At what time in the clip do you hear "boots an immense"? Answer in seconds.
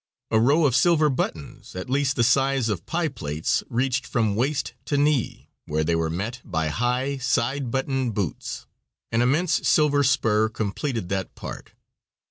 8.15-9.67